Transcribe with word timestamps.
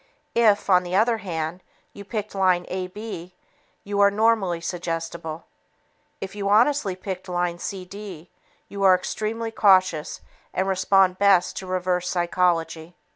If, 0.33 0.67
on 0.67 0.81
the 0.81 0.95
other 0.95 1.19
hand, 1.19 1.61
you 1.93 2.03
picked 2.03 2.33
line 2.33 2.65
AB, 2.69 3.35
you 3.83 3.99
are 3.99 4.09
normally 4.09 4.59
suggestible. 4.59 5.45
If 6.19 6.33
you 6.33 6.49
honestly 6.49 6.95
picked 6.95 7.29
line 7.29 7.59
CD, 7.59 8.31
you 8.67 8.81
are 8.81 8.95
extremely 8.95 9.51
cautious 9.51 10.21
and 10.55 10.67
respond 10.67 11.19
best 11.19 11.55
to 11.57 11.67
"reverse 11.67 12.09
psychology." 12.09 12.95